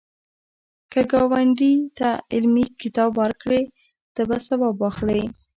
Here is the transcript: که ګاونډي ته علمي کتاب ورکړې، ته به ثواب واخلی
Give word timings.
که 0.91 1.01
ګاونډي 1.11 1.73
ته 1.97 2.09
علمي 2.33 2.65
کتاب 2.81 3.11
ورکړې، 3.21 3.61
ته 4.15 4.21
به 4.27 4.37
ثواب 4.47 4.75
واخلی 4.79 5.23